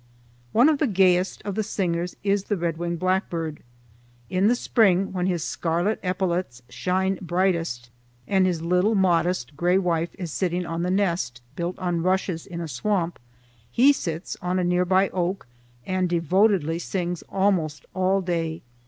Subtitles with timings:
[0.51, 3.61] One of the gayest of the singers is the redwing blackbird.
[4.31, 7.91] In the spring, when his scarlet epaulets shine brightest,
[8.27, 12.61] and his little modest gray wife is sitting on the nest, built on rushes in
[12.61, 13.19] a swamp,
[13.69, 15.45] he sits on a nearby oak
[15.85, 18.63] and devotedly sings almost all day.